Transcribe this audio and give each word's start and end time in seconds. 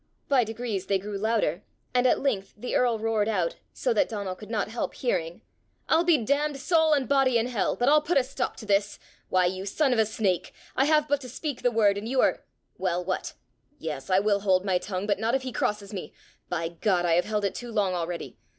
By 0.27 0.43
degrees 0.43 0.87
they 0.87 0.97
grew 0.97 1.15
louder, 1.19 1.61
and 1.93 2.07
at 2.07 2.19
length 2.21 2.55
the 2.57 2.73
earl 2.75 2.97
roared 2.97 3.27
out, 3.27 3.57
so 3.71 3.93
that 3.93 4.09
Donal 4.09 4.33
could 4.33 4.49
not 4.49 4.67
help 4.67 4.95
hearing: 4.95 5.43
"I'll 5.87 6.03
be 6.03 6.17
damned 6.17 6.57
soul 6.57 6.93
and 6.93 7.07
body 7.07 7.37
in 7.37 7.45
hell, 7.45 7.75
but 7.75 7.87
I'll 7.87 8.01
put 8.01 8.17
a 8.17 8.23
stop 8.23 8.57
to 8.57 8.65
this! 8.65 8.97
Why, 9.29 9.45
you 9.45 9.63
son 9.67 9.93
of 9.93 9.99
a 9.99 10.07
snake! 10.07 10.53
I 10.75 10.85
have 10.85 11.07
but 11.07 11.21
to 11.21 11.29
speak 11.29 11.61
the 11.61 11.69
word, 11.69 11.99
and 11.99 12.09
you 12.09 12.19
are 12.19 12.43
well, 12.79 13.05
what. 13.05 13.35
Yes, 13.77 14.09
I 14.09 14.17
will 14.17 14.39
hold 14.39 14.65
my 14.65 14.79
tongue, 14.79 15.05
but 15.05 15.19
not 15.19 15.35
if 15.35 15.43
he 15.43 15.51
crosses 15.51 15.93
me! 15.93 16.13
By 16.49 16.67
God! 16.69 17.05
I 17.05 17.13
have 17.13 17.25
held 17.25 17.45
it 17.45 17.53
too 17.53 17.71
long 17.71 17.93
already! 17.93 18.39